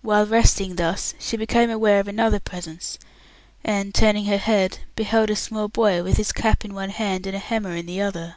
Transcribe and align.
While 0.00 0.26
resting 0.26 0.76
thus, 0.76 1.12
she 1.18 1.36
became 1.36 1.70
aware 1.70 1.98
of 1.98 2.06
another 2.06 2.38
presence, 2.38 3.00
and, 3.64 3.92
turning 3.92 4.26
her 4.26 4.36
head, 4.38 4.78
beheld 4.94 5.28
a 5.28 5.34
small 5.34 5.66
boy, 5.66 6.04
with 6.04 6.18
his 6.18 6.30
cap 6.30 6.64
in 6.64 6.72
one 6.72 6.90
hand 6.90 7.26
and 7.26 7.34
a 7.34 7.40
hammer 7.40 7.74
in 7.74 7.86
the 7.86 8.00
other. 8.00 8.36